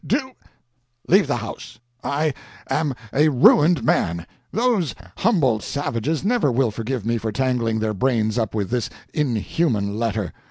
"Du 0.03 0.31
leave 1.07 1.27
the 1.27 1.35
house! 1.35 1.77
I 2.03 2.33
am 2.71 2.95
a 3.13 3.29
ruined 3.29 3.83
man. 3.83 4.25
Those 4.51 4.95
Humboldt 5.17 5.61
savages 5.61 6.23
never 6.25 6.51
will 6.51 6.71
forgive 6.71 7.05
me 7.05 7.19
for 7.19 7.31
tangling 7.31 7.77
their 7.79 7.93
brains 7.93 8.39
up 8.39 8.55
with 8.55 8.71
this 8.71 8.89
inhuman 9.13 9.99
letter. 9.99 10.33